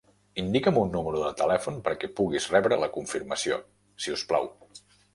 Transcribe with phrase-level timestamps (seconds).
[0.43, 3.63] Indica'm un número de telèfon perquè puguis rebre la confirmació,
[4.07, 4.55] si us plau.